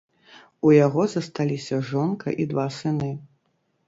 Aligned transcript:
У 0.69 0.71
яго 0.85 1.03
засталіся 1.15 1.79
жонка 1.89 2.33
і 2.45 2.47
два 2.55 2.65
сыны. 2.79 3.11